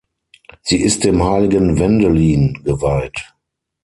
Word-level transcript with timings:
Sie 0.63 0.81
ist 0.81 1.03
dem 1.03 1.23
Heiligen 1.23 1.77
Wendelin 1.77 2.63
geweiht. 2.63 3.35